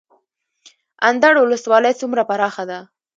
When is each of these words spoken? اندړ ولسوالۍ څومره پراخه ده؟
اندړ 1.09 1.33
ولسوالۍ 1.39 1.93
څومره 2.01 2.23
پراخه 2.29 2.63
ده؟ 2.69 2.79